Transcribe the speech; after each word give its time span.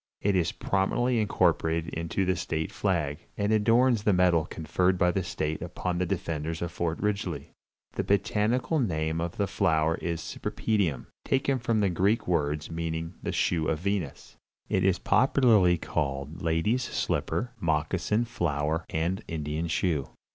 It 0.19 0.35
is 0.35 0.51
prominently 0.51 1.19
incorporated 1.19 1.93
into 1.93 2.25
the 2.25 2.35
state 2.35 2.71
flag, 2.71 3.19
and 3.37 3.51
adorns 3.53 4.01
the 4.01 4.13
medal 4.13 4.45
conferred 4.45 4.97
by 4.97 5.11
the 5.11 5.21
state 5.23 5.61
upon 5.61 5.99
the 5.99 6.07
defenders 6.07 6.63
of 6.63 6.71
Fort 6.71 6.99
Ridgely. 6.99 7.51
The 7.93 8.03
botanical 8.03 8.79
name 8.79 9.21
of 9.21 9.37
the 9.37 9.45
flower 9.45 9.99
is 10.01 10.19
Cypripedium, 10.19 11.05
taken 11.23 11.59
from 11.59 11.87
Greek 11.93 12.27
words 12.27 12.71
meaning 12.71 13.13
the 13.21 13.31
shoe 13.31 13.67
of 13.67 13.77
Venus. 13.81 14.37
It 14.69 14.83
is 14.83 14.97
popularly 14.97 15.77
called 15.77 16.41
"Lady's 16.41 16.81
Slipper," 16.81 17.51
"Moccasin 17.59 18.25
Flower" 18.25 18.85
and 18.89 19.23
"Indian 19.27 19.67
Shoe." 19.67 20.09